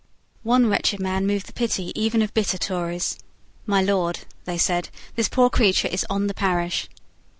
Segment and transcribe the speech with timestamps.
[0.41, 3.19] One wretched man moved the pity even of bitter Tories.
[3.67, 6.89] "My Lord," they said, "this poor creature is on the parish."